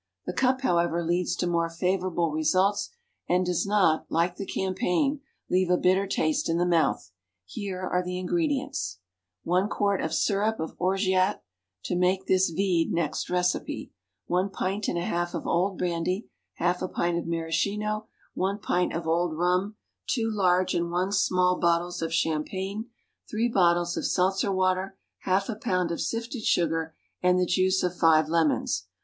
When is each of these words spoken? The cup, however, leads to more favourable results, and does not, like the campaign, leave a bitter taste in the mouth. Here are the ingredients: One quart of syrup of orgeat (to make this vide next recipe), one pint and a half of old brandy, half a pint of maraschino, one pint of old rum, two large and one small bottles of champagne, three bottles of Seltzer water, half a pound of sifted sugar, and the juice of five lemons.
The 0.25 0.33
cup, 0.33 0.61
however, 0.61 1.03
leads 1.03 1.35
to 1.35 1.45
more 1.45 1.69
favourable 1.69 2.31
results, 2.31 2.89
and 3.29 3.45
does 3.45 3.67
not, 3.67 4.07
like 4.09 4.35
the 4.35 4.47
campaign, 4.47 5.21
leave 5.47 5.69
a 5.69 5.77
bitter 5.77 6.07
taste 6.07 6.49
in 6.49 6.57
the 6.57 6.65
mouth. 6.65 7.11
Here 7.45 7.79
are 7.81 8.01
the 8.03 8.17
ingredients: 8.17 8.97
One 9.43 9.69
quart 9.69 10.01
of 10.01 10.11
syrup 10.11 10.59
of 10.59 10.73
orgeat 10.79 11.41
(to 11.83 11.95
make 11.95 12.25
this 12.25 12.49
vide 12.49 12.91
next 12.91 13.29
recipe), 13.29 13.91
one 14.25 14.49
pint 14.49 14.87
and 14.87 14.97
a 14.97 15.03
half 15.05 15.35
of 15.35 15.45
old 15.45 15.77
brandy, 15.77 16.31
half 16.55 16.81
a 16.81 16.87
pint 16.87 17.19
of 17.19 17.27
maraschino, 17.27 18.07
one 18.33 18.57
pint 18.57 18.93
of 18.95 19.05
old 19.05 19.37
rum, 19.37 19.75
two 20.07 20.31
large 20.33 20.73
and 20.73 20.89
one 20.89 21.11
small 21.11 21.59
bottles 21.59 22.01
of 22.01 22.11
champagne, 22.11 22.89
three 23.29 23.47
bottles 23.49 23.95
of 23.95 24.07
Seltzer 24.07 24.51
water, 24.51 24.97
half 25.25 25.47
a 25.47 25.55
pound 25.55 25.91
of 25.91 26.01
sifted 26.01 26.41
sugar, 26.43 26.95
and 27.21 27.37
the 27.39 27.45
juice 27.45 27.83
of 27.83 27.95
five 27.95 28.27
lemons. 28.27 28.87